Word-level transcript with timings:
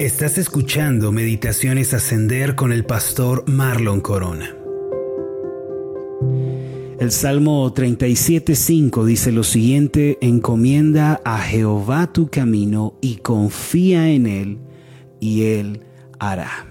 Estás 0.00 0.38
escuchando 0.38 1.12
Meditaciones 1.12 1.94
Ascender 1.94 2.56
con 2.56 2.72
el 2.72 2.84
pastor 2.84 3.48
Marlon 3.48 4.00
Corona. 4.00 4.56
El 6.98 7.12
Salmo 7.12 7.72
37.5 7.72 9.04
dice 9.04 9.30
lo 9.30 9.44
siguiente, 9.44 10.18
encomienda 10.20 11.20
a 11.24 11.38
Jehová 11.38 12.12
tu 12.12 12.28
camino 12.28 12.98
y 13.00 13.18
confía 13.18 14.08
en 14.08 14.26
él 14.26 14.58
y 15.20 15.44
él 15.44 15.82
hará. 16.18 16.66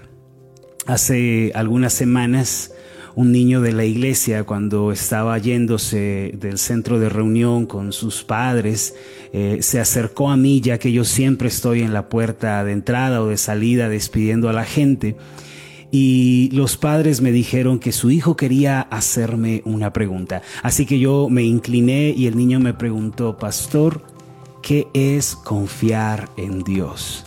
Hace 0.84 1.50
algunas 1.54 1.94
semanas 1.94 2.73
un 3.16 3.32
niño 3.32 3.60
de 3.60 3.72
la 3.72 3.84
iglesia 3.84 4.44
cuando 4.44 4.90
estaba 4.90 5.38
yéndose 5.38 6.32
del 6.38 6.58
centro 6.58 6.98
de 6.98 7.08
reunión 7.08 7.66
con 7.66 7.92
sus 7.92 8.24
padres, 8.24 8.94
eh, 9.32 9.58
se 9.60 9.80
acercó 9.80 10.30
a 10.30 10.36
mí 10.36 10.60
ya 10.60 10.78
que 10.78 10.92
yo 10.92 11.04
siempre 11.04 11.48
estoy 11.48 11.82
en 11.82 11.92
la 11.92 12.08
puerta 12.08 12.64
de 12.64 12.72
entrada 12.72 13.22
o 13.22 13.28
de 13.28 13.36
salida 13.36 13.88
despidiendo 13.88 14.48
a 14.48 14.52
la 14.52 14.64
gente. 14.64 15.16
Y 15.92 16.50
los 16.52 16.76
padres 16.76 17.20
me 17.20 17.30
dijeron 17.30 17.78
que 17.78 17.92
su 17.92 18.10
hijo 18.10 18.36
quería 18.36 18.80
hacerme 18.80 19.62
una 19.64 19.92
pregunta. 19.92 20.42
Así 20.62 20.86
que 20.86 20.98
yo 20.98 21.28
me 21.30 21.44
incliné 21.44 22.12
y 22.16 22.26
el 22.26 22.36
niño 22.36 22.58
me 22.58 22.74
preguntó, 22.74 23.38
pastor, 23.38 24.02
¿qué 24.60 24.88
es 24.92 25.36
confiar 25.36 26.30
en 26.36 26.64
Dios? 26.64 27.26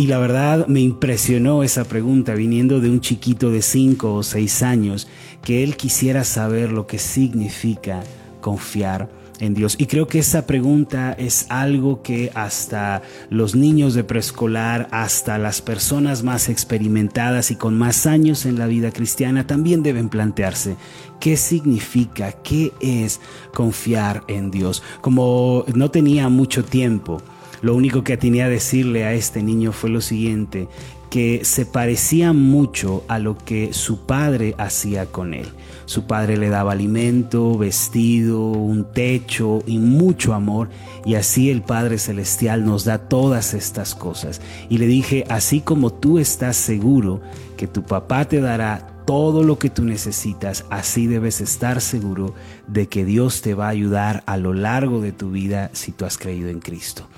Y 0.00 0.06
la 0.06 0.16
verdad 0.16 0.66
me 0.66 0.80
impresionó 0.80 1.62
esa 1.62 1.84
pregunta 1.84 2.32
viniendo 2.32 2.80
de 2.80 2.88
un 2.88 3.02
chiquito 3.02 3.50
de 3.50 3.60
5 3.60 4.14
o 4.14 4.22
6 4.22 4.62
años, 4.62 5.08
que 5.44 5.62
él 5.62 5.76
quisiera 5.76 6.24
saber 6.24 6.72
lo 6.72 6.86
que 6.86 6.98
significa 6.98 8.02
confiar 8.40 9.10
en 9.40 9.52
Dios. 9.52 9.74
Y 9.78 9.84
creo 9.84 10.08
que 10.08 10.20
esa 10.20 10.46
pregunta 10.46 11.12
es 11.12 11.44
algo 11.50 12.00
que 12.00 12.32
hasta 12.34 13.02
los 13.28 13.54
niños 13.54 13.92
de 13.92 14.02
preescolar, 14.02 14.88
hasta 14.90 15.36
las 15.36 15.60
personas 15.60 16.22
más 16.22 16.48
experimentadas 16.48 17.50
y 17.50 17.56
con 17.56 17.76
más 17.76 18.06
años 18.06 18.46
en 18.46 18.58
la 18.58 18.68
vida 18.68 18.92
cristiana 18.92 19.46
también 19.46 19.82
deben 19.82 20.08
plantearse. 20.08 20.76
¿Qué 21.20 21.36
significa? 21.36 22.32
¿Qué 22.32 22.72
es 22.80 23.20
confiar 23.52 24.22
en 24.28 24.50
Dios? 24.50 24.82
Como 25.02 25.66
no 25.74 25.90
tenía 25.90 26.30
mucho 26.30 26.64
tiempo, 26.64 27.20
lo 27.62 27.74
único 27.74 28.04
que 28.04 28.16
tenía 28.16 28.46
a 28.46 28.48
decirle 28.48 29.04
a 29.04 29.12
este 29.12 29.42
niño 29.42 29.72
fue 29.72 29.90
lo 29.90 30.00
siguiente, 30.00 30.68
que 31.10 31.44
se 31.44 31.66
parecía 31.66 32.32
mucho 32.32 33.04
a 33.08 33.18
lo 33.18 33.36
que 33.36 33.72
su 33.72 34.06
padre 34.06 34.54
hacía 34.58 35.06
con 35.06 35.34
él. 35.34 35.48
Su 35.84 36.04
padre 36.06 36.36
le 36.36 36.48
daba 36.48 36.72
alimento, 36.72 37.58
vestido, 37.58 38.40
un 38.40 38.92
techo 38.92 39.58
y 39.66 39.78
mucho 39.78 40.34
amor, 40.34 40.70
y 41.04 41.16
así 41.16 41.50
el 41.50 41.62
Padre 41.62 41.98
Celestial 41.98 42.64
nos 42.64 42.84
da 42.84 42.98
todas 42.98 43.54
estas 43.54 43.96
cosas. 43.96 44.40
Y 44.68 44.78
le 44.78 44.86
dije, 44.86 45.24
así 45.28 45.60
como 45.60 45.92
tú 45.92 46.20
estás 46.20 46.56
seguro 46.56 47.20
que 47.56 47.66
tu 47.66 47.82
papá 47.82 48.26
te 48.26 48.40
dará 48.40 48.86
todo 49.04 49.42
lo 49.42 49.58
que 49.58 49.70
tú 49.70 49.82
necesitas, 49.82 50.64
así 50.70 51.08
debes 51.08 51.40
estar 51.40 51.80
seguro 51.80 52.34
de 52.68 52.86
que 52.86 53.04
Dios 53.04 53.42
te 53.42 53.54
va 53.54 53.66
a 53.66 53.70
ayudar 53.70 54.22
a 54.26 54.36
lo 54.36 54.54
largo 54.54 55.00
de 55.00 55.10
tu 55.10 55.32
vida 55.32 55.70
si 55.72 55.90
tú 55.90 56.04
has 56.04 56.16
creído 56.16 56.48
en 56.48 56.60
Cristo. 56.60 57.08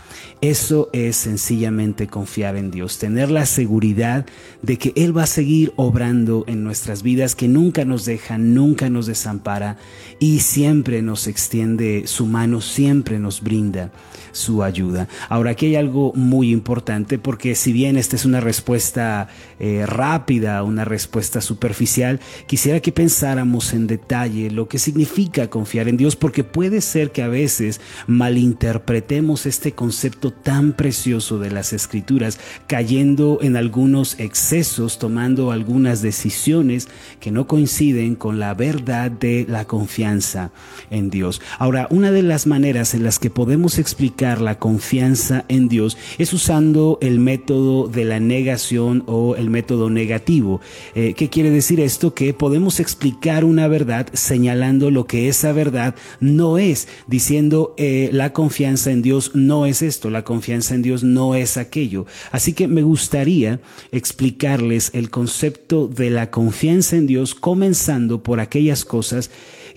Eso 0.43 0.91
es 0.93 1.15
sencillamente 1.15 2.09
confiar 2.09 2.57
en 2.57 2.73
Dios, 2.73 2.98
tener 2.98 3.31
la 3.31 3.47
seguridad 3.47 4.27
de 4.61 4.77
que 4.77 4.93
Él 4.97 5.17
va 5.17 5.23
a 5.23 5.27
seguir 5.29 5.73
obrando 5.77 6.43
en 6.48 6.65
nuestras 6.65 7.05
vidas, 7.05 7.37
que 7.37 7.47
nunca 7.47 7.85
nos 7.85 8.05
deja, 8.07 8.39
nunca 8.39 8.91
nos 8.91 9.07
desampara 9.07 9.77
y 10.19 10.41
siempre 10.41 11.01
nos 11.01 11.29
extiende 11.29 12.09
su 12.09 12.27
mano, 12.27 12.61
siempre 12.61 13.20
nos 13.20 13.41
brinda 13.41 13.93
su 14.33 14.65
ayuda. 14.65 15.07
Ahora, 15.29 15.53
aquí 15.53 15.67
hay 15.67 15.77
algo 15.77 16.13
muy 16.15 16.51
importante 16.51 17.19
porque 17.19 17.55
si 17.55 17.73
bien 17.73 17.97
esta 17.97 18.17
es 18.17 18.25
una 18.25 18.41
respuesta 18.41 19.29
eh, 19.61 19.85
rápida, 19.87 20.65
una 20.65 20.85
respuesta 20.85 21.41
superficial, 21.41 22.19
quisiera 22.47 22.81
que 22.81 22.91
pensáramos 22.91 23.73
en 23.75 23.87
detalle 23.87 24.51
lo 24.51 24.67
que 24.67 24.81
significa 24.81 25.48
confiar 25.51 25.86
en 25.86 25.97
Dios 25.97 26.17
porque 26.17 26.42
puede 26.42 26.81
ser 26.81 27.13
que 27.13 27.23
a 27.23 27.29
veces 27.29 27.81
malinterpretemos 28.08 29.47
este 29.47 29.73
concepto 29.73 30.32
tan 30.33 30.73
precioso 30.73 31.39
de 31.39 31.51
las 31.51 31.73
escrituras, 31.73 32.39
cayendo 32.67 33.39
en 33.43 33.57
algunos 33.57 34.19
excesos, 34.19 34.98
tomando 34.98 35.53
algunas 35.53 36.03
decisiones 36.03 36.89
que 37.20 37.31
no 37.31 37.47
coinciden 37.47 38.15
con 38.17 38.39
la 38.39 38.55
verdad 38.55 39.11
de 39.11 39.47
la 39.48 39.65
confianza 39.65 40.51
en 40.91 41.11
Dios. 41.11 41.41
Ahora, 41.59 41.87
una 41.91 42.11
de 42.11 42.23
las 42.23 42.47
maneras 42.47 42.95
en 42.95 43.05
las 43.05 43.19
que 43.19 43.31
podemos 43.31 43.79
explicar 43.79 44.41
la 44.41 44.59
confianza 44.59 45.45
en 45.48 45.69
Dios 45.69 45.97
es 46.19 46.33
usando 46.33 46.99
el 47.01 47.19
método 47.19 47.89
de 47.89 48.05
la 48.05 48.20
negación 48.20 49.05
o 49.07 49.37
el 49.37 49.51
método 49.51 49.91
negativo. 49.91 50.61
Eh, 50.95 51.14
¿Qué 51.14 51.29
quiere 51.29 51.51
decir 51.51 51.81
esto? 51.81 52.14
Que 52.14 52.35
podemos 52.35 52.81
explicar 52.81 53.45
una 53.45 53.69
verdad 53.69 54.09
señalando 54.13 54.91
lo 54.91 55.07
que 55.07 55.29
esa 55.29 55.53
verdad 55.53 55.95
no 56.20 56.59
es, 56.59 56.89
diciendo 57.07 57.75
eh, 57.77 58.11
la 58.13 58.33
confianza 58.33 58.91
en 58.91 59.03
Dios 59.03 59.33
no 59.35 59.67
es 59.67 59.83
esto, 59.83 60.11
la 60.11 60.21
confianza 60.24 60.74
en 60.74 60.83
Dios 60.83 61.02
no 61.02 61.34
es 61.34 61.56
aquello. 61.56 62.06
Así 62.30 62.52
que 62.52 62.68
me 62.68 62.83
gustaría 62.83 63.60
explicarles 63.90 64.90
el 64.94 65.10
concepto 65.10 65.88
de 65.88 66.10
la 66.10 66.30
confianza 66.30 66.96
en 66.96 67.06
Dios 67.06 67.34
comenzando 67.34 68.22
por 68.22 68.40
aquellas 68.40 68.84
cosas 68.84 69.30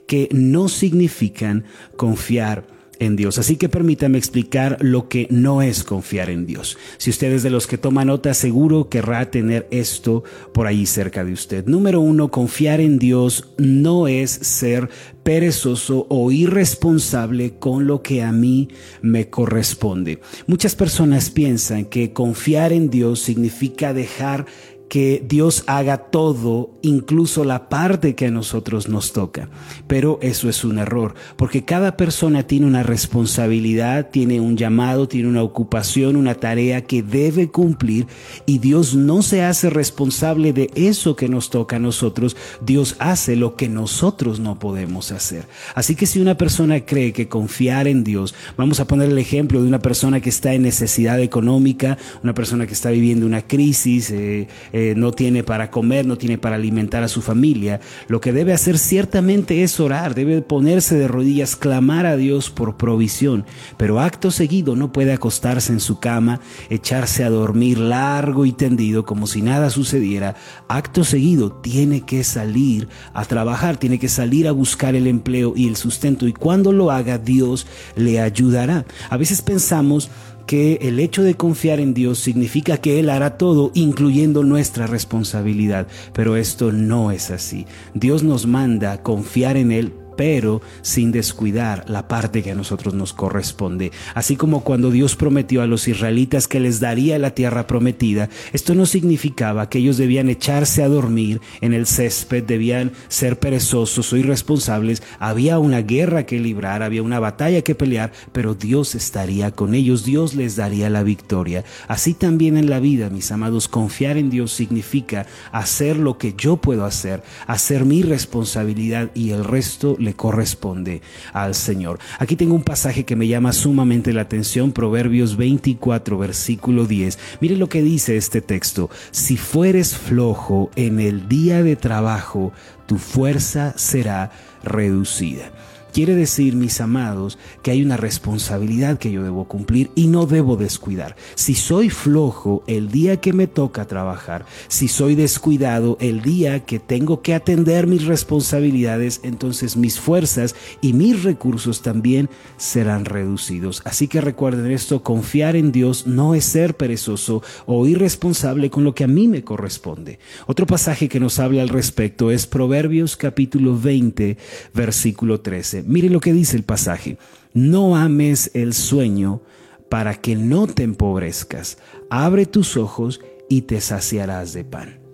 que 0.07 0.29
no 0.31 0.69
significan 0.69 1.65
confiar 1.95 2.74
en 2.99 3.15
Dios. 3.15 3.37
Así 3.37 3.55
que 3.57 3.69
permítame 3.69 4.17
explicar 4.17 4.77
lo 4.81 5.09
que 5.09 5.27
no 5.29 5.61
es 5.61 5.83
confiar 5.83 6.29
en 6.29 6.45
Dios. 6.45 6.77
Si 6.97 7.09
usted 7.09 7.31
es 7.31 7.43
de 7.43 7.49
los 7.49 7.67
que 7.67 7.77
toma 7.77 8.05
nota, 8.05 8.33
seguro 8.33 8.89
querrá 8.89 9.31
tener 9.31 9.67
esto 9.71 10.23
por 10.53 10.67
ahí 10.67 10.85
cerca 10.85 11.23
de 11.23 11.33
usted. 11.33 11.65
Número 11.65 11.99
uno, 11.99 12.31
confiar 12.31 12.81
en 12.81 12.99
Dios 12.99 13.49
no 13.57 14.07
es 14.07 14.31
ser 14.31 14.89
perezoso 15.23 16.05
o 16.09 16.31
irresponsable 16.31 17.55
con 17.57 17.87
lo 17.87 18.03
que 18.03 18.21
a 18.21 18.31
mí 18.31 18.69
me 19.01 19.29
corresponde. 19.29 20.19
Muchas 20.45 20.75
personas 20.75 21.31
piensan 21.31 21.85
que 21.85 22.13
confiar 22.13 22.71
en 22.73 22.89
Dios 22.89 23.21
significa 23.21 23.93
dejar 23.93 24.45
que 24.89 25.23
Dios 25.27 25.63
haga 25.67 25.97
todo, 25.97 26.71
incluso 26.81 27.43
la 27.43 27.69
parte 27.69 28.15
que 28.15 28.27
a 28.27 28.31
nosotros 28.31 28.87
nos 28.87 29.13
toca. 29.13 29.49
Pero 29.87 30.19
eso 30.21 30.49
es 30.49 30.63
un 30.63 30.77
error, 30.77 31.15
porque 31.37 31.65
cada 31.65 31.97
persona 31.97 32.43
tiene 32.43 32.67
una 32.67 32.83
responsabilidad, 32.83 34.09
tiene 34.11 34.39
un 34.39 34.57
llamado, 34.57 35.07
tiene 35.07 35.27
una 35.27 35.43
ocupación, 35.43 36.15
una 36.15 36.35
tarea 36.35 36.81
que 36.81 37.01
debe 37.03 37.49
cumplir 37.49 38.07
y 38.45 38.59
Dios 38.59 38.95
no 38.95 39.21
se 39.21 39.43
hace 39.43 39.69
responsable 39.69 40.53
de 40.53 40.69
eso 40.75 41.15
que 41.15 41.29
nos 41.29 41.49
toca 41.49 41.77
a 41.77 41.79
nosotros, 41.79 42.35
Dios 42.61 42.95
hace 42.99 43.35
lo 43.35 43.55
que 43.55 43.69
nosotros 43.69 44.39
no 44.39 44.59
podemos 44.59 45.11
hacer. 45.11 45.47
Así 45.73 45.95
que 45.95 46.05
si 46.05 46.19
una 46.19 46.37
persona 46.37 46.85
cree 46.85 47.13
que 47.13 47.27
confiar 47.27 47.87
en 47.87 48.03
Dios, 48.03 48.35
vamos 48.57 48.79
a 48.79 48.87
poner 48.87 49.09
el 49.09 49.17
ejemplo 49.17 49.61
de 49.61 49.67
una 49.67 49.79
persona 49.79 50.21
que 50.21 50.29
está 50.29 50.53
en 50.53 50.63
necesidad 50.63 51.19
económica, 51.19 51.97
una 52.23 52.33
persona 52.33 52.67
que 52.67 52.73
está 52.73 52.91
viviendo 52.91 53.25
una 53.25 53.41
crisis, 53.41 54.11
eh, 54.11 54.47
eh, 54.77 54.93
no 54.93 55.13
tiene 55.13 55.41
para 55.41 55.71
comer, 55.71 56.05
no 56.05 56.17
tiene 56.17 56.37
para 56.37 56.57
alimentar 56.57 57.01
a 57.01 57.07
su 57.07 57.21
familia, 57.21 57.79
lo 58.09 58.19
que 58.19 58.33
debe 58.33 58.51
hacer 58.51 58.77
ciertamente 58.77 59.63
es 59.63 59.79
orar, 59.79 60.15
debe 60.15 60.41
ponerse 60.41 60.97
de 60.97 61.07
rodillas, 61.07 61.55
clamar 61.55 62.05
a 62.05 62.17
Dios 62.17 62.49
por 62.49 62.75
provisión, 62.75 63.45
pero 63.77 64.01
acto 64.01 64.31
seguido 64.31 64.75
no 64.75 64.91
puede 64.91 65.13
acostarse 65.13 65.71
en 65.71 65.79
su 65.79 66.01
cama, 66.01 66.41
echarse 66.69 67.23
a 67.23 67.29
dormir 67.29 67.77
largo 67.77 68.45
y 68.45 68.51
tendido 68.51 69.05
como 69.05 69.27
si 69.27 69.41
nada 69.41 69.69
sucediera. 69.69 70.35
Acto 70.67 71.05
seguido 71.05 71.53
tiene 71.53 72.01
que 72.01 72.25
salir 72.25 72.89
a 73.13 73.23
trabajar, 73.23 73.77
tiene 73.77 73.97
que 73.97 74.09
salir 74.09 74.45
a 74.45 74.51
buscar 74.51 74.93
el 74.93 75.07
empleo 75.07 75.53
y 75.55 75.69
el 75.69 75.77
sustento 75.77 76.27
y 76.27 76.33
cuando 76.33 76.73
lo 76.73 76.91
haga 76.91 77.17
Dios 77.17 77.65
le 77.95 78.19
ayudará. 78.19 78.85
A 79.09 79.15
veces 79.15 79.41
pensamos 79.41 80.11
que 80.45 80.79
el 80.81 80.99
hecho 80.99 81.23
de 81.23 81.35
confiar 81.35 81.79
en 81.79 81.93
Dios 81.93 82.19
significa 82.19 82.77
que 82.77 82.99
Él 82.99 83.09
hará 83.09 83.37
todo, 83.37 83.71
incluyendo 83.73 84.43
nuestra 84.43 84.87
responsabilidad, 84.87 85.87
pero 86.13 86.35
esto 86.35 86.71
no 86.71 87.11
es 87.11 87.31
así. 87.31 87.65
Dios 87.93 88.23
nos 88.23 88.45
manda 88.45 89.01
confiar 89.01 89.57
en 89.57 89.71
Él 89.71 89.93
pero 90.15 90.61
sin 90.81 91.11
descuidar 91.11 91.89
la 91.89 92.07
parte 92.07 92.43
que 92.43 92.51
a 92.51 92.55
nosotros 92.55 92.93
nos 92.93 93.13
corresponde. 93.13 93.91
Así 94.13 94.35
como 94.35 94.63
cuando 94.63 94.91
Dios 94.91 95.15
prometió 95.15 95.61
a 95.61 95.67
los 95.67 95.87
israelitas 95.87 96.47
que 96.47 96.59
les 96.59 96.79
daría 96.79 97.19
la 97.19 97.31
tierra 97.31 97.67
prometida, 97.67 98.29
esto 98.53 98.75
no 98.75 98.85
significaba 98.85 99.69
que 99.69 99.79
ellos 99.79 99.97
debían 99.97 100.29
echarse 100.29 100.83
a 100.83 100.87
dormir 100.87 101.41
en 101.61 101.73
el 101.73 101.87
césped, 101.87 102.43
debían 102.43 102.91
ser 103.07 103.39
perezosos 103.39 104.11
o 104.11 104.17
irresponsables. 104.17 105.03
Había 105.19 105.59
una 105.59 105.81
guerra 105.81 106.25
que 106.25 106.39
librar, 106.39 106.83
había 106.83 107.03
una 107.03 107.19
batalla 107.19 107.61
que 107.61 107.75
pelear, 107.75 108.11
pero 108.31 108.53
Dios 108.53 108.95
estaría 108.95 109.51
con 109.51 109.73
ellos, 109.75 110.05
Dios 110.05 110.35
les 110.35 110.55
daría 110.55 110.89
la 110.89 111.03
victoria. 111.03 111.63
Así 111.87 112.13
también 112.13 112.57
en 112.57 112.69
la 112.69 112.79
vida, 112.79 113.09
mis 113.09 113.31
amados, 113.31 113.67
confiar 113.67 114.17
en 114.17 114.29
Dios 114.29 114.51
significa 114.51 115.25
hacer 115.51 115.97
lo 115.97 116.17
que 116.17 116.33
yo 116.37 116.57
puedo 116.57 116.85
hacer, 116.85 117.23
hacer 117.47 117.85
mi 117.85 118.03
responsabilidad 118.03 119.11
y 119.13 119.31
el 119.31 119.43
resto 119.43 119.95
le 120.05 120.13
corresponde 120.13 121.01
al 121.33 121.55
Señor. 121.55 121.99
Aquí 122.19 122.35
tengo 122.35 122.55
un 122.55 122.63
pasaje 122.63 123.03
que 123.03 123.15
me 123.15 123.27
llama 123.27 123.51
sumamente 123.51 124.13
la 124.13 124.21
atención, 124.21 124.71
Proverbios 124.71 125.35
24, 125.35 126.17
versículo 126.17 126.85
10. 126.85 127.19
Mire 127.41 127.57
lo 127.57 127.67
que 127.67 127.81
dice 127.81 128.15
este 128.15 128.41
texto. 128.41 128.89
Si 129.11 129.35
fueres 129.35 129.97
flojo 129.97 130.71
en 130.75 130.99
el 130.99 131.27
día 131.27 131.63
de 131.63 131.75
trabajo, 131.75 132.53
tu 132.85 132.97
fuerza 132.97 133.73
será 133.77 134.31
reducida. 134.63 135.51
Quiere 135.95 136.13
decir, 136.13 136.57
mis 136.57 136.81
amados, 136.81 137.37
que 137.61 137.71
hay 137.71 137.81
una 137.81 137.95
responsabilidad 137.95 138.97
que 138.97 139.13
yo 139.13 139.23
debo 139.23 139.47
cumplir 139.47 139.91
y 139.95 140.07
no 140.07 140.25
debo 140.25 140.57
descuidar. 140.57 141.15
Si 141.35 141.55
soy 141.55 141.89
flojo 141.89 142.65
el 142.67 142.91
día 142.91 143.21
que 143.21 143.31
me 143.31 143.47
toca 143.47 143.87
trabajar, 143.87 144.45
si 144.67 144.89
soy 144.89 145.15
descuidado 145.15 145.97
el 146.01 146.21
día 146.21 146.65
que 146.65 146.79
tengo 146.79 147.21
que 147.21 147.33
atender 147.33 147.87
mis 147.87 148.03
responsabilidades, 148.03 149.21
entonces 149.23 149.77
mis 149.77 149.97
fuerzas 149.97 150.53
y 150.81 150.91
mis 150.91 151.23
recursos 151.23 151.81
también 151.81 152.29
serán 152.57 153.05
reducidos. 153.05 153.81
Así 153.85 154.09
que 154.09 154.19
recuerden 154.19 154.71
esto, 154.71 155.01
confiar 155.01 155.55
en 155.55 155.71
Dios 155.71 156.07
no 156.07 156.35
es 156.35 156.43
ser 156.43 156.75
perezoso 156.75 157.41
o 157.67 157.87
irresponsable 157.87 158.69
con 158.69 158.83
lo 158.83 158.93
que 158.93 159.05
a 159.05 159.07
mí 159.07 159.29
me 159.29 159.45
corresponde. 159.45 160.19
Otro 160.45 160.65
pasaje 160.65 161.07
que 161.07 161.21
nos 161.21 161.39
habla 161.39 161.61
al 161.61 161.69
respecto 161.69 162.31
es 162.31 162.47
Proverbios 162.47 163.15
capítulo 163.15 163.79
20, 163.79 164.35
versículo 164.73 165.39
13. 165.39 165.84
Mire 165.85 166.09
lo 166.09 166.19
que 166.19 166.33
dice 166.33 166.57
el 166.57 166.63
pasaje. 166.63 167.17
No 167.53 167.95
ames 167.95 168.51
el 168.53 168.73
sueño 168.73 169.41
para 169.89 170.15
que 170.15 170.35
no 170.35 170.67
te 170.67 170.83
empobrezcas. 170.83 171.77
Abre 172.09 172.45
tus 172.45 172.75
ojos 172.75 173.21
y 173.49 173.61
te 173.61 173.79
saciarás 173.81 174.53
de 174.53 174.63
pan. 174.63 175.04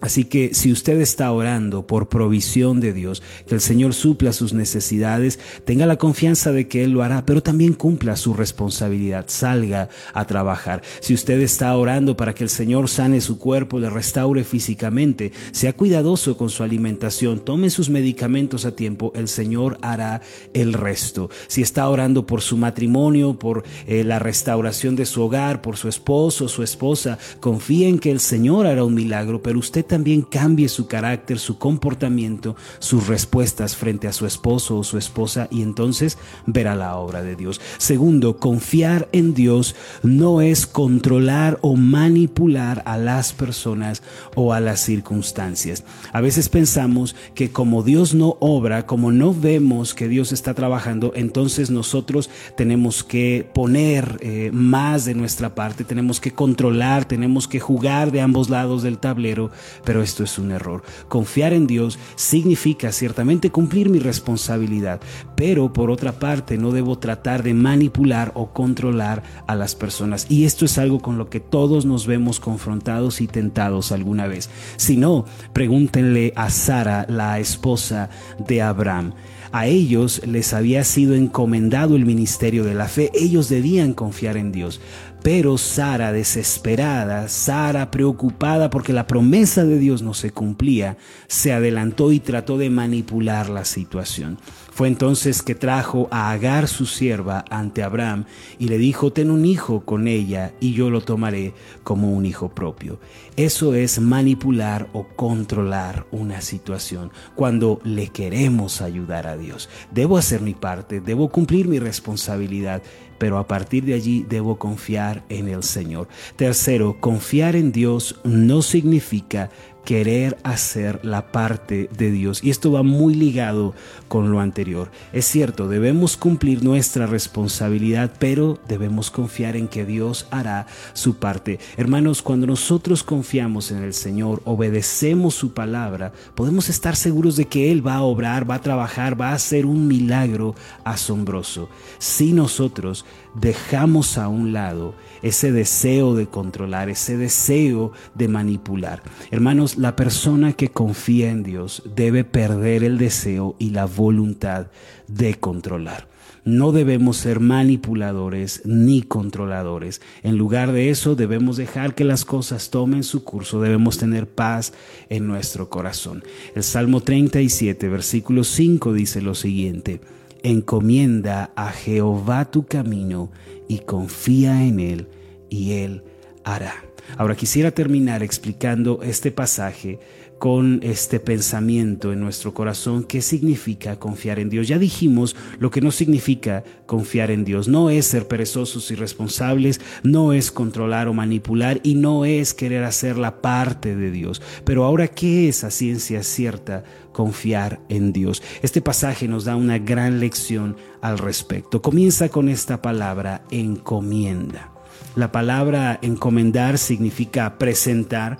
Así 0.00 0.24
que 0.24 0.54
si 0.54 0.72
usted 0.72 1.00
está 1.00 1.30
orando 1.32 1.86
por 1.86 2.08
provisión 2.08 2.80
de 2.80 2.92
Dios, 2.92 3.22
que 3.46 3.54
el 3.54 3.60
Señor 3.60 3.94
supla 3.94 4.32
sus 4.32 4.52
necesidades, 4.52 5.38
tenga 5.64 5.86
la 5.86 5.96
confianza 5.96 6.52
de 6.52 6.68
que 6.68 6.84
Él 6.84 6.90
lo 6.90 7.02
hará, 7.02 7.24
pero 7.24 7.42
también 7.42 7.72
cumpla 7.72 8.16
su 8.16 8.34
responsabilidad, 8.34 9.26
salga 9.28 9.88
a 10.12 10.26
trabajar. 10.26 10.82
Si 11.00 11.14
usted 11.14 11.40
está 11.40 11.74
orando 11.76 12.16
para 12.16 12.34
que 12.34 12.44
el 12.44 12.50
Señor 12.50 12.88
sane 12.88 13.20
su 13.20 13.38
cuerpo, 13.38 13.78
le 13.78 13.90
restaure 13.90 14.44
físicamente, 14.44 15.32
sea 15.52 15.72
cuidadoso 15.72 16.36
con 16.36 16.50
su 16.50 16.62
alimentación, 16.62 17.40
tome 17.40 17.70
sus 17.70 17.88
medicamentos 17.90 18.64
a 18.64 18.76
tiempo, 18.76 19.12
el 19.14 19.28
Señor 19.28 19.78
hará 19.80 20.20
el 20.52 20.72
resto. 20.72 21.30
Si 21.46 21.62
está 21.62 21.88
orando 21.88 22.26
por 22.26 22.42
su 22.42 22.56
matrimonio, 22.56 23.38
por 23.38 23.64
eh, 23.86 24.04
la 24.04 24.18
restauración 24.18 24.96
de 24.96 25.06
su 25.06 25.22
hogar, 25.22 25.62
por 25.62 25.76
su 25.76 25.88
esposo, 25.88 26.48
su 26.48 26.62
esposa, 26.62 27.18
confíe 27.40 27.88
en 27.88 27.98
que 27.98 28.10
el 28.10 28.20
Señor 28.20 28.66
hará 28.66 28.84
un 28.84 28.94
milagro, 28.94 29.42
pero 29.42 29.58
usted 29.58 29.83
también 29.84 30.22
cambie 30.22 30.68
su 30.68 30.86
carácter, 30.86 31.38
su 31.38 31.58
comportamiento, 31.58 32.56
sus 32.78 33.06
respuestas 33.06 33.76
frente 33.76 34.08
a 34.08 34.12
su 34.12 34.26
esposo 34.26 34.78
o 34.78 34.84
su 34.84 34.98
esposa 34.98 35.48
y 35.50 35.62
entonces 35.62 36.18
verá 36.46 36.74
la 36.74 36.96
obra 36.96 37.22
de 37.22 37.36
Dios. 37.36 37.60
Segundo, 37.78 38.38
confiar 38.38 39.08
en 39.12 39.34
Dios 39.34 39.74
no 40.02 40.40
es 40.40 40.66
controlar 40.66 41.58
o 41.62 41.76
manipular 41.76 42.82
a 42.86 42.96
las 42.96 43.32
personas 43.32 44.02
o 44.34 44.52
a 44.52 44.60
las 44.60 44.80
circunstancias. 44.80 45.84
A 46.12 46.20
veces 46.20 46.48
pensamos 46.48 47.14
que 47.34 47.50
como 47.50 47.82
Dios 47.82 48.14
no 48.14 48.36
obra, 48.40 48.86
como 48.86 49.12
no 49.12 49.34
vemos 49.34 49.94
que 49.94 50.08
Dios 50.08 50.32
está 50.32 50.54
trabajando, 50.54 51.12
entonces 51.14 51.70
nosotros 51.70 52.30
tenemos 52.56 53.04
que 53.04 53.48
poner 53.54 54.18
eh, 54.20 54.50
más 54.52 55.04
de 55.04 55.14
nuestra 55.14 55.54
parte, 55.54 55.84
tenemos 55.84 56.20
que 56.20 56.32
controlar, 56.32 57.04
tenemos 57.04 57.48
que 57.48 57.60
jugar 57.60 58.12
de 58.12 58.20
ambos 58.20 58.50
lados 58.50 58.82
del 58.82 58.98
tablero, 58.98 59.50
pero 59.84 60.02
esto 60.02 60.24
es 60.24 60.38
un 60.38 60.52
error. 60.52 60.82
Confiar 61.08 61.52
en 61.52 61.66
Dios 61.66 61.98
significa 62.16 62.92
ciertamente 62.92 63.50
cumplir 63.50 63.88
mi 63.88 63.98
responsabilidad, 63.98 65.00
pero 65.36 65.72
por 65.72 65.90
otra 65.90 66.18
parte 66.18 66.58
no 66.58 66.70
debo 66.70 66.98
tratar 66.98 67.42
de 67.42 67.54
manipular 67.54 68.32
o 68.34 68.52
controlar 68.52 69.22
a 69.46 69.54
las 69.54 69.74
personas. 69.74 70.26
Y 70.28 70.44
esto 70.44 70.64
es 70.64 70.78
algo 70.78 71.00
con 71.00 71.18
lo 71.18 71.28
que 71.28 71.40
todos 71.40 71.86
nos 71.86 72.06
vemos 72.06 72.40
confrontados 72.40 73.20
y 73.20 73.26
tentados 73.26 73.92
alguna 73.92 74.26
vez. 74.26 74.50
Si 74.76 74.96
no, 74.96 75.24
pregúntenle 75.52 76.32
a 76.36 76.50
Sara, 76.50 77.06
la 77.08 77.38
esposa 77.38 78.10
de 78.38 78.62
Abraham. 78.62 79.12
A 79.52 79.66
ellos 79.66 80.20
les 80.26 80.52
había 80.52 80.82
sido 80.82 81.14
encomendado 81.14 81.94
el 81.94 82.04
ministerio 82.04 82.64
de 82.64 82.74
la 82.74 82.88
fe, 82.88 83.12
ellos 83.14 83.48
debían 83.48 83.94
confiar 83.94 84.36
en 84.36 84.50
Dios. 84.50 84.80
Pero 85.24 85.56
Sara 85.56 86.12
desesperada, 86.12 87.28
Sara 87.28 87.90
preocupada 87.90 88.68
porque 88.68 88.92
la 88.92 89.06
promesa 89.06 89.64
de 89.64 89.78
Dios 89.78 90.02
no 90.02 90.12
se 90.12 90.32
cumplía, 90.32 90.98
se 91.28 91.54
adelantó 91.54 92.12
y 92.12 92.20
trató 92.20 92.58
de 92.58 92.68
manipular 92.68 93.48
la 93.48 93.64
situación. 93.64 94.36
Fue 94.70 94.86
entonces 94.86 95.40
que 95.40 95.54
trajo 95.54 96.08
a 96.10 96.30
Agar 96.30 96.68
su 96.68 96.84
sierva 96.84 97.42
ante 97.48 97.82
Abraham 97.82 98.26
y 98.58 98.68
le 98.68 98.76
dijo, 98.76 99.14
ten 99.14 99.30
un 99.30 99.46
hijo 99.46 99.86
con 99.86 100.08
ella 100.08 100.52
y 100.60 100.74
yo 100.74 100.90
lo 100.90 101.00
tomaré 101.00 101.54
como 101.84 102.12
un 102.12 102.26
hijo 102.26 102.50
propio. 102.50 102.98
Eso 103.36 103.74
es 103.74 104.00
manipular 104.00 104.90
o 104.92 105.06
controlar 105.16 106.06
una 106.10 106.42
situación 106.42 107.12
cuando 107.34 107.80
le 107.82 108.08
queremos 108.08 108.82
ayudar 108.82 109.26
a 109.26 109.38
Dios. 109.38 109.70
Debo 109.90 110.18
hacer 110.18 110.42
mi 110.42 110.52
parte, 110.52 111.00
debo 111.00 111.30
cumplir 111.30 111.66
mi 111.66 111.78
responsabilidad, 111.78 112.82
pero 113.24 113.38
a 113.38 113.48
partir 113.48 113.86
de 113.86 113.94
allí 113.94 114.26
debo 114.28 114.58
confiar 114.58 115.24
en 115.30 115.48
el 115.48 115.62
Señor. 115.62 116.08
Tercero, 116.36 117.00
confiar 117.00 117.56
en 117.56 117.72
Dios 117.72 118.20
no 118.22 118.60
significa 118.60 119.48
querer 119.84 120.38
hacer 120.42 121.00
la 121.02 121.30
parte 121.32 121.88
de 121.96 122.10
Dios. 122.10 122.42
Y 122.42 122.50
esto 122.50 122.72
va 122.72 122.82
muy 122.82 123.14
ligado 123.14 123.74
con 124.08 124.30
lo 124.30 124.40
anterior. 124.40 124.90
Es 125.12 125.26
cierto, 125.26 125.68
debemos 125.68 126.16
cumplir 126.16 126.64
nuestra 126.64 127.06
responsabilidad, 127.06 128.12
pero 128.18 128.58
debemos 128.68 129.10
confiar 129.10 129.56
en 129.56 129.68
que 129.68 129.84
Dios 129.84 130.26
hará 130.30 130.66
su 130.92 131.16
parte. 131.16 131.58
Hermanos, 131.76 132.22
cuando 132.22 132.46
nosotros 132.46 133.02
confiamos 133.02 133.70
en 133.70 133.82
el 133.82 133.94
Señor, 133.94 134.40
obedecemos 134.44 135.34
su 135.34 135.52
palabra, 135.52 136.12
podemos 136.34 136.68
estar 136.68 136.96
seguros 136.96 137.36
de 137.36 137.46
que 137.46 137.70
Él 137.70 137.86
va 137.86 137.94
a 137.96 138.02
obrar, 138.02 138.48
va 138.48 138.56
a 138.56 138.62
trabajar, 138.62 139.20
va 139.20 139.30
a 139.30 139.34
hacer 139.34 139.66
un 139.66 139.86
milagro 139.86 140.54
asombroso. 140.84 141.68
Si 141.98 142.32
nosotros 142.32 143.04
dejamos 143.34 144.18
a 144.18 144.28
un 144.28 144.52
lado 144.52 144.94
ese 145.22 145.52
deseo 145.52 146.14
de 146.14 146.26
controlar, 146.26 146.88
ese 146.88 147.16
deseo 147.16 147.92
de 148.14 148.28
manipular. 148.28 149.02
Hermanos, 149.30 149.73
la 149.76 149.96
persona 149.96 150.52
que 150.52 150.68
confía 150.68 151.30
en 151.30 151.42
Dios 151.42 151.82
debe 151.94 152.24
perder 152.24 152.84
el 152.84 152.98
deseo 152.98 153.56
y 153.58 153.70
la 153.70 153.86
voluntad 153.86 154.68
de 155.08 155.34
controlar. 155.34 156.08
No 156.44 156.72
debemos 156.72 157.16
ser 157.16 157.40
manipuladores 157.40 158.62
ni 158.64 159.02
controladores. 159.02 160.02
En 160.22 160.36
lugar 160.36 160.72
de 160.72 160.90
eso, 160.90 161.14
debemos 161.14 161.56
dejar 161.56 161.94
que 161.94 162.04
las 162.04 162.24
cosas 162.26 162.68
tomen 162.68 163.02
su 163.02 163.24
curso. 163.24 163.62
Debemos 163.62 163.96
tener 163.96 164.28
paz 164.28 164.74
en 165.08 165.26
nuestro 165.26 165.70
corazón. 165.70 166.22
El 166.54 166.62
Salmo 166.62 167.00
37, 167.00 167.88
versículo 167.88 168.44
5 168.44 168.92
dice 168.92 169.22
lo 169.22 169.34
siguiente 169.34 170.00
encomienda 170.44 171.52
a 171.56 171.72
Jehová 171.72 172.50
tu 172.50 172.66
camino 172.66 173.30
y 173.66 173.78
confía 173.78 174.64
en 174.64 174.78
Él 174.78 175.08
y 175.48 175.72
Él 175.72 176.04
hará. 176.44 176.84
Ahora 177.16 177.36
quisiera 177.36 177.70
terminar 177.70 178.22
explicando 178.22 179.00
este 179.02 179.30
pasaje 179.30 179.98
con 180.38 180.80
este 180.82 181.20
pensamiento 181.20 182.12
en 182.12 182.20
nuestro 182.20 182.52
corazón, 182.52 183.04
qué 183.04 183.22
significa 183.22 183.98
confiar 183.98 184.38
en 184.38 184.50
Dios. 184.50 184.68
Ya 184.68 184.78
dijimos 184.78 185.36
lo 185.58 185.70
que 185.70 185.80
no 185.80 185.90
significa 185.90 186.64
confiar 186.86 187.30
en 187.30 187.44
Dios. 187.44 187.68
No 187.68 187.88
es 187.88 188.06
ser 188.06 188.28
perezosos 188.28 188.90
y 188.90 188.94
responsables, 188.94 189.80
no 190.02 190.32
es 190.32 190.50
controlar 190.50 191.08
o 191.08 191.14
manipular 191.14 191.80
y 191.82 191.94
no 191.94 192.24
es 192.24 192.52
querer 192.52 192.84
hacer 192.84 193.16
la 193.16 193.40
parte 193.40 193.96
de 193.96 194.10
Dios. 194.10 194.42
Pero 194.64 194.84
ahora, 194.84 195.08
¿qué 195.08 195.48
es 195.48 195.64
a 195.64 195.70
ciencia 195.70 196.22
cierta 196.22 196.84
confiar 197.12 197.80
en 197.88 198.12
Dios? 198.12 198.42
Este 198.62 198.82
pasaje 198.82 199.28
nos 199.28 199.44
da 199.44 199.56
una 199.56 199.78
gran 199.78 200.20
lección 200.20 200.76
al 201.00 201.18
respecto. 201.18 201.80
Comienza 201.80 202.28
con 202.28 202.48
esta 202.48 202.82
palabra, 202.82 203.44
encomienda. 203.50 204.73
La 205.16 205.32
palabra 205.32 205.98
encomendar 206.02 206.78
significa 206.78 207.58
presentar, 207.58 208.38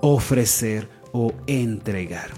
ofrecer 0.00 0.88
o 1.12 1.32
entregar. 1.46 2.30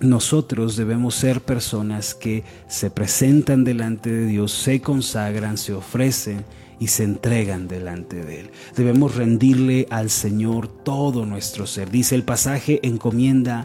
Nosotros 0.00 0.76
debemos 0.76 1.14
ser 1.14 1.40
personas 1.40 2.14
que 2.14 2.44
se 2.68 2.90
presentan 2.90 3.64
delante 3.64 4.10
de 4.10 4.26
Dios, 4.26 4.52
se 4.52 4.80
consagran, 4.80 5.56
se 5.56 5.72
ofrecen 5.72 6.44
y 6.78 6.88
se 6.88 7.04
entregan 7.04 7.68
delante 7.68 8.22
de 8.22 8.40
Él. 8.40 8.50
Debemos 8.76 9.14
rendirle 9.14 9.86
al 9.90 10.10
Señor 10.10 10.68
todo 10.68 11.24
nuestro 11.24 11.66
ser. 11.66 11.90
Dice 11.90 12.14
el 12.14 12.24
pasaje, 12.24 12.80
encomienda 12.82 13.64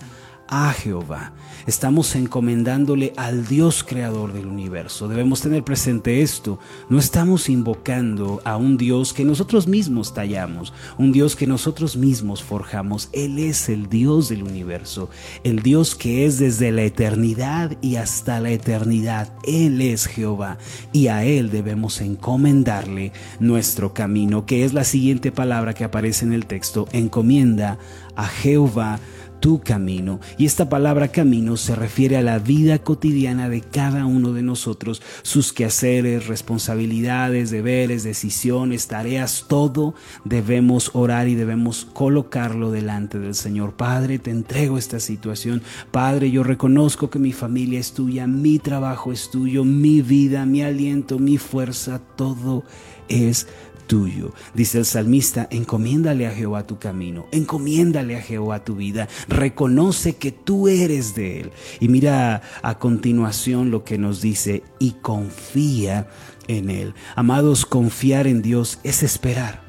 a 0.52 0.74
Jehová. 0.74 1.32
Estamos 1.66 2.14
encomendándole 2.16 3.14
al 3.16 3.48
Dios 3.48 3.84
creador 3.84 4.34
del 4.34 4.48
universo. 4.48 5.08
Debemos 5.08 5.42
tener 5.42 5.64
presente 5.64 6.22
esto. 6.22 6.60
No 6.90 7.00
estamos 7.00 7.48
invocando 7.50 8.42
a 8.44 8.58
un 8.58 8.78
Dios 8.78 9.14
que 9.14 9.24
nosotros 9.24 9.68
mismos 9.68 10.14
tallamos, 10.14 10.74
un 10.98 11.14
Dios 11.14 11.38
que 11.38 11.48
nosotros 11.48 11.96
mismos 11.96 12.44
forjamos. 12.44 13.10
Él 13.14 13.40
es 13.40 13.70
el 13.70 13.88
Dios 13.88 14.28
del 14.28 14.44
universo, 14.44 15.10
el 15.46 15.62
Dios 15.62 15.96
que 15.96 16.26
es 16.26 16.38
desde 16.38 16.72
la 16.74 16.84
eternidad 16.84 17.78
y 17.82 17.96
hasta 17.96 18.42
la 18.42 18.50
eternidad. 18.52 19.32
Él 19.44 19.80
es 19.82 20.06
Jehová 20.06 20.58
y 20.92 21.08
a 21.08 21.24
Él 21.24 21.50
debemos 21.50 22.02
encomendarle 22.02 23.14
nuestro 23.40 23.94
camino, 23.94 24.46
que 24.46 24.66
es 24.66 24.74
la 24.74 24.84
siguiente 24.84 25.32
palabra 25.32 25.74
que 25.74 25.86
aparece 25.86 26.26
en 26.26 26.34
el 26.34 26.46
texto. 26.46 26.90
Encomienda 26.92 27.78
a 28.18 28.28
Jehová 28.28 29.00
tu 29.42 29.60
camino. 29.60 30.22
Y 30.38 30.46
esta 30.46 30.70
palabra 30.70 31.10
camino 31.10 31.58
se 31.58 31.76
refiere 31.76 32.16
a 32.16 32.22
la 32.22 32.40
vida 32.40 32.80
cotidiana 32.80 33.50
de 33.50 33.60
cada 33.60 34.06
uno 34.06 34.32
de 34.32 34.44
nosotros, 34.44 35.02
sus 35.24 35.52
quehaceres, 35.52 36.28
responsabilidades, 36.28 37.52
deberes, 37.52 38.04
decisiones, 38.04 38.88
tareas, 38.88 39.46
todo 39.50 39.96
debemos 40.24 40.92
orar 40.94 41.28
y 41.28 41.36
debemos 41.36 41.86
colocarlo 41.92 42.72
delante 42.72 43.20
del 43.20 43.36
Señor. 43.36 43.74
Padre, 43.74 44.20
te 44.20 44.32
entrego 44.32 44.78
esta 44.78 45.00
situación. 45.00 45.62
Padre, 45.92 46.32
yo 46.32 46.44
reconozco 46.44 47.10
que 47.10 47.20
mi 47.20 47.34
familia 47.34 47.80
es 47.80 47.92
tuya, 47.94 48.28
mi 48.28 48.60
trabajo 48.60 49.12
es 49.12 49.32
tuyo, 49.32 49.66
mi 49.66 50.02
vida, 50.02 50.46
mi 50.46 50.62
aliento, 50.62 51.20
mi 51.20 51.38
fuerza, 51.38 52.00
todo 52.16 52.64
es 53.10 53.48
tuyo. 53.92 54.32
Dice 54.54 54.78
el 54.78 54.86
salmista, 54.86 55.50
encomiéndale 55.52 56.26
a 56.26 56.32
Jehová 56.32 56.66
tu 56.66 56.80
camino, 56.80 57.26
encomiéndale 57.34 58.16
a 58.16 58.22
Jehová 58.22 58.64
tu 58.64 58.78
vida, 58.78 59.10
reconoce 59.28 60.16
que 60.16 60.32
tú 60.32 60.70
eres 60.70 61.14
de 61.14 61.42
él. 61.42 61.52
Y 61.82 61.90
mira 61.90 62.42
a 62.62 62.80
continuación 62.80 63.70
lo 63.70 63.84
que 63.84 63.98
nos 63.98 64.22
dice, 64.22 64.64
y 64.80 64.92
confía 64.92 66.08
en 66.48 66.70
él. 66.70 66.94
Amados, 67.18 67.66
confiar 67.66 68.28
en 68.28 68.42
Dios 68.42 68.80
es 68.86 69.04
esperar. 69.04 69.62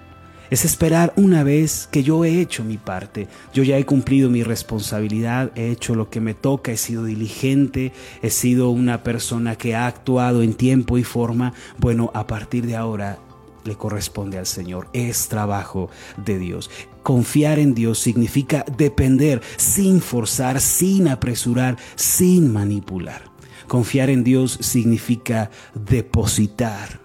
Es 0.50 0.64
esperar 0.64 1.12
una 1.16 1.42
vez 1.42 1.88
que 1.90 2.04
yo 2.04 2.24
he 2.24 2.40
hecho 2.40 2.62
mi 2.62 2.78
parte, 2.78 3.26
yo 3.52 3.64
ya 3.64 3.76
he 3.76 3.86
cumplido 3.86 4.30
mi 4.30 4.44
responsabilidad, 4.44 5.50
he 5.56 5.72
hecho 5.72 5.96
lo 5.96 6.10
que 6.10 6.20
me 6.20 6.34
toca, 6.34 6.70
he 6.70 6.76
sido 6.76 7.06
diligente, 7.06 7.92
he 8.22 8.30
sido 8.30 8.70
una 8.70 9.02
persona 9.02 9.56
que 9.56 9.74
ha 9.74 9.88
actuado 9.88 10.44
en 10.44 10.54
tiempo 10.54 10.96
y 10.96 11.02
forma. 11.02 11.54
Bueno, 11.78 12.12
a 12.14 12.28
partir 12.28 12.66
de 12.66 12.76
ahora 12.76 13.18
le 13.64 13.76
corresponde 13.76 14.38
al 14.38 14.46
Señor, 14.46 14.88
es 14.92 15.28
trabajo 15.28 15.90
de 16.16 16.38
Dios. 16.38 16.70
Confiar 17.02 17.58
en 17.58 17.74
Dios 17.74 17.98
significa 17.98 18.64
depender 18.76 19.42
sin 19.56 20.00
forzar, 20.00 20.60
sin 20.60 21.08
apresurar, 21.08 21.76
sin 21.96 22.52
manipular. 22.52 23.30
Confiar 23.68 24.10
en 24.10 24.24
Dios 24.24 24.58
significa 24.60 25.50
depositar 25.74 27.01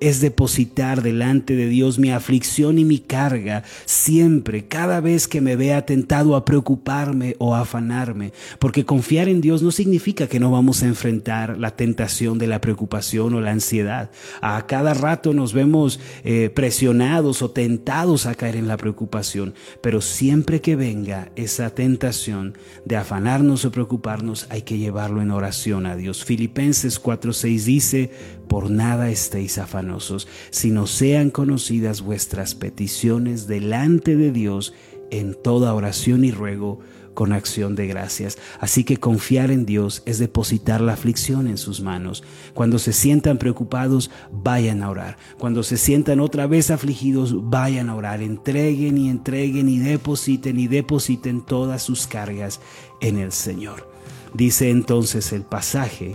es 0.00 0.20
depositar 0.20 1.02
delante 1.02 1.56
de 1.56 1.66
Dios 1.66 1.98
mi 1.98 2.10
aflicción 2.10 2.78
y 2.78 2.84
mi 2.84 2.98
carga 2.98 3.64
siempre, 3.84 4.66
cada 4.66 5.00
vez 5.00 5.28
que 5.28 5.40
me 5.40 5.56
vea 5.56 5.86
tentado 5.86 6.36
a 6.36 6.44
preocuparme 6.44 7.36
o 7.38 7.54
a 7.54 7.60
afanarme, 7.60 8.32
porque 8.58 8.84
confiar 8.84 9.28
en 9.28 9.40
Dios 9.40 9.62
no 9.62 9.70
significa 9.70 10.26
que 10.26 10.40
no 10.40 10.50
vamos 10.50 10.82
a 10.82 10.86
enfrentar 10.86 11.58
la 11.58 11.72
tentación 11.72 12.38
de 12.38 12.46
la 12.46 12.60
preocupación 12.60 13.34
o 13.34 13.40
la 13.40 13.50
ansiedad. 13.50 14.10
A 14.40 14.66
cada 14.66 14.94
rato 14.94 15.32
nos 15.32 15.52
vemos 15.52 16.00
eh, 16.24 16.50
presionados 16.54 17.42
o 17.42 17.50
tentados 17.50 18.26
a 18.26 18.34
caer 18.34 18.56
en 18.56 18.68
la 18.68 18.76
preocupación, 18.76 19.54
pero 19.80 20.00
siempre 20.00 20.60
que 20.60 20.76
venga 20.76 21.30
esa 21.36 21.70
tentación 21.70 22.56
de 22.84 22.96
afanarnos 22.96 23.64
o 23.64 23.70
preocuparnos, 23.70 24.46
hay 24.50 24.62
que 24.62 24.78
llevarlo 24.78 25.22
en 25.22 25.30
oración 25.30 25.86
a 25.86 25.96
Dios. 25.96 26.24
Filipenses 26.24 27.02
4:6 27.02 27.64
dice, 27.64 28.10
por 28.52 28.70
nada 28.70 29.08
estéis 29.08 29.56
afanosos, 29.56 30.28
sino 30.50 30.86
sean 30.86 31.30
conocidas 31.30 32.02
vuestras 32.02 32.54
peticiones 32.54 33.46
delante 33.46 34.14
de 34.14 34.30
Dios 34.30 34.74
en 35.10 35.32
toda 35.32 35.72
oración 35.72 36.22
y 36.22 36.32
ruego 36.32 36.78
con 37.14 37.32
acción 37.32 37.76
de 37.76 37.86
gracias. 37.86 38.36
Así 38.60 38.84
que 38.84 38.98
confiar 38.98 39.50
en 39.50 39.64
Dios 39.64 40.02
es 40.04 40.18
depositar 40.18 40.82
la 40.82 40.92
aflicción 40.92 41.46
en 41.46 41.56
sus 41.56 41.80
manos. 41.80 42.24
Cuando 42.52 42.78
se 42.78 42.92
sientan 42.92 43.38
preocupados, 43.38 44.10
vayan 44.30 44.82
a 44.82 44.90
orar. 44.90 45.16
Cuando 45.38 45.62
se 45.62 45.78
sientan 45.78 46.20
otra 46.20 46.46
vez 46.46 46.70
afligidos, 46.70 47.48
vayan 47.48 47.88
a 47.88 47.94
orar. 47.94 48.20
Entreguen 48.20 48.98
y 48.98 49.08
entreguen 49.08 49.70
y 49.70 49.78
depositen 49.78 50.58
y 50.58 50.68
depositen 50.68 51.40
todas 51.40 51.82
sus 51.82 52.06
cargas 52.06 52.60
en 53.00 53.16
el 53.16 53.32
Señor. 53.32 53.90
Dice 54.34 54.68
entonces 54.68 55.32
el 55.32 55.40
pasaje 55.40 56.14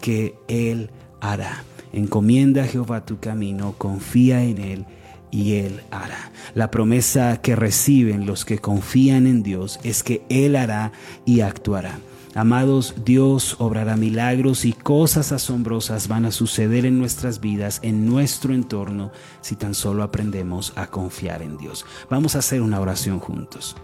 que 0.00 0.34
Él 0.48 0.88
hará. 1.20 1.62
Encomienda 1.94 2.64
a 2.64 2.66
Jehová 2.66 3.06
tu 3.06 3.20
camino, 3.20 3.76
confía 3.78 4.42
en 4.42 4.58
Él 4.58 4.86
y 5.30 5.54
Él 5.54 5.80
hará. 5.92 6.32
La 6.52 6.68
promesa 6.72 7.40
que 7.40 7.54
reciben 7.54 8.26
los 8.26 8.44
que 8.44 8.58
confían 8.58 9.28
en 9.28 9.44
Dios 9.44 9.78
es 9.84 10.02
que 10.02 10.24
Él 10.28 10.56
hará 10.56 10.90
y 11.24 11.40
actuará. 11.40 12.00
Amados, 12.34 12.96
Dios 13.04 13.54
obrará 13.60 13.96
milagros 13.96 14.64
y 14.64 14.72
cosas 14.72 15.30
asombrosas 15.30 16.08
van 16.08 16.24
a 16.24 16.32
suceder 16.32 16.84
en 16.84 16.98
nuestras 16.98 17.40
vidas, 17.40 17.78
en 17.84 18.06
nuestro 18.06 18.54
entorno, 18.54 19.12
si 19.40 19.54
tan 19.54 19.72
solo 19.72 20.02
aprendemos 20.02 20.72
a 20.74 20.88
confiar 20.88 21.42
en 21.42 21.58
Dios. 21.58 21.86
Vamos 22.10 22.34
a 22.34 22.40
hacer 22.40 22.60
una 22.60 22.80
oración 22.80 23.20
juntos. 23.20 23.76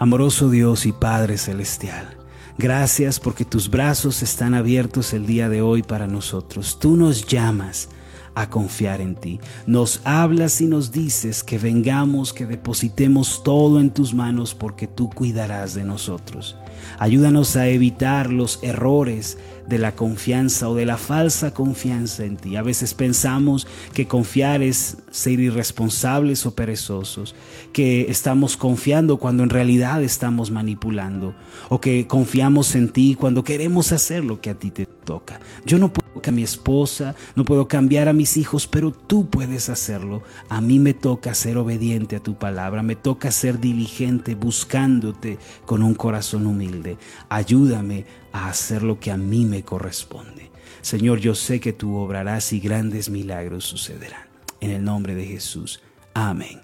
Amoroso 0.00 0.50
Dios 0.50 0.86
y 0.86 0.92
Padre 0.92 1.38
Celestial, 1.38 2.16
Gracias 2.56 3.18
porque 3.18 3.44
tus 3.44 3.68
brazos 3.68 4.22
están 4.22 4.54
abiertos 4.54 5.12
el 5.12 5.26
día 5.26 5.48
de 5.48 5.60
hoy 5.60 5.82
para 5.82 6.06
nosotros. 6.06 6.78
Tú 6.78 6.96
nos 6.96 7.26
llamas 7.26 7.88
a 8.36 8.48
confiar 8.48 9.00
en 9.00 9.16
ti. 9.16 9.40
Nos 9.66 10.00
hablas 10.04 10.60
y 10.60 10.66
nos 10.66 10.92
dices 10.92 11.42
que 11.42 11.58
vengamos, 11.58 12.32
que 12.32 12.46
depositemos 12.46 13.42
todo 13.42 13.80
en 13.80 13.90
tus 13.90 14.14
manos 14.14 14.54
porque 14.54 14.86
tú 14.86 15.10
cuidarás 15.10 15.74
de 15.74 15.84
nosotros. 15.84 16.56
Ayúdanos 16.98 17.56
a 17.56 17.68
evitar 17.68 18.30
los 18.30 18.58
errores 18.62 19.38
de 19.66 19.78
la 19.78 19.94
confianza 19.94 20.68
o 20.68 20.74
de 20.74 20.86
la 20.86 20.96
falsa 20.96 21.54
confianza 21.54 22.24
en 22.24 22.36
ti. 22.36 22.56
A 22.56 22.62
veces 22.62 22.94
pensamos 22.94 23.66
que 23.94 24.06
confiar 24.06 24.62
es 24.62 24.98
ser 25.10 25.40
irresponsables 25.40 26.44
o 26.46 26.54
perezosos, 26.54 27.34
que 27.72 28.10
estamos 28.10 28.56
confiando 28.56 29.16
cuando 29.16 29.42
en 29.42 29.50
realidad 29.50 30.02
estamos 30.02 30.50
manipulando, 30.50 31.34
o 31.68 31.80
que 31.80 32.06
confiamos 32.06 32.74
en 32.74 32.90
ti 32.90 33.16
cuando 33.18 33.44
queremos 33.44 33.92
hacer 33.92 34.24
lo 34.24 34.40
que 34.40 34.50
a 34.50 34.54
ti 34.54 34.70
te 34.70 34.86
toca. 34.86 35.40
Yo 35.64 35.78
no 35.78 35.92
puedo 35.92 36.03
a 36.24 36.30
mi 36.30 36.42
esposa, 36.42 37.14
no 37.34 37.44
puedo 37.44 37.68
cambiar 37.68 38.08
a 38.08 38.12
mis 38.12 38.36
hijos, 38.36 38.66
pero 38.66 38.92
tú 38.92 39.28
puedes 39.28 39.68
hacerlo. 39.68 40.22
A 40.48 40.60
mí 40.60 40.78
me 40.78 40.94
toca 40.94 41.34
ser 41.34 41.58
obediente 41.58 42.16
a 42.16 42.22
tu 42.22 42.34
palabra, 42.34 42.82
me 42.82 42.96
toca 42.96 43.30
ser 43.30 43.60
diligente 43.60 44.34
buscándote 44.34 45.38
con 45.66 45.82
un 45.82 45.94
corazón 45.94 46.46
humilde. 46.46 46.96
Ayúdame 47.28 48.06
a 48.32 48.48
hacer 48.48 48.82
lo 48.82 48.98
que 49.00 49.10
a 49.10 49.16
mí 49.16 49.44
me 49.44 49.62
corresponde. 49.62 50.50
Señor, 50.80 51.18
yo 51.18 51.34
sé 51.34 51.60
que 51.60 51.72
tú 51.72 51.96
obrarás 51.96 52.52
y 52.52 52.60
grandes 52.60 53.08
milagros 53.08 53.64
sucederán. 53.64 54.28
En 54.60 54.70
el 54.70 54.84
nombre 54.84 55.14
de 55.14 55.26
Jesús. 55.26 55.80
Amén 56.14 56.60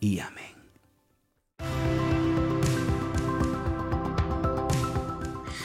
y 0.00 0.18
amén. 0.18 0.53